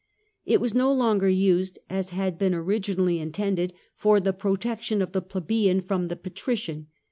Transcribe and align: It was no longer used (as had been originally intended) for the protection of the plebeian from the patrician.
It 0.47 0.59
was 0.59 0.73
no 0.73 0.91
longer 0.91 1.29
used 1.29 1.77
(as 1.87 2.09
had 2.09 2.39
been 2.39 2.55
originally 2.55 3.19
intended) 3.19 3.71
for 3.93 4.19
the 4.19 4.33
protection 4.33 4.99
of 4.99 5.11
the 5.11 5.21
plebeian 5.21 5.79
from 5.79 6.07
the 6.07 6.15
patrician. 6.15 6.87